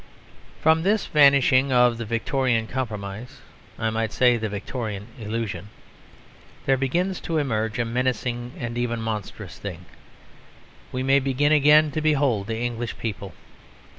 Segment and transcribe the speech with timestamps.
[0.61, 3.39] From this vanishing of the Victorian compromise
[3.77, 5.69] (I might say the Victorian illusion)
[6.65, 9.85] there begins to emerge a menacing and even monstrous thing
[10.91, 13.35] we may begin again to behold the English people.